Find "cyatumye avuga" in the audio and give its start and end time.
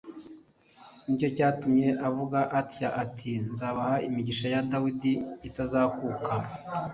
1.37-2.39